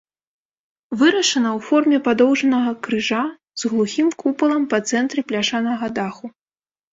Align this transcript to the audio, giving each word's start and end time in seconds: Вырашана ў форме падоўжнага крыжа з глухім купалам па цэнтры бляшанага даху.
Вырашана 1.01 1.49
ў 1.49 1.59
форме 1.67 1.99
падоўжнага 2.07 2.71
крыжа 2.87 3.19
з 3.65 3.71
глухім 3.75 4.07
купалам 4.25 4.63
па 4.73 4.77
цэнтры 4.89 5.19
бляшанага 5.35 5.85
даху. 6.01 6.25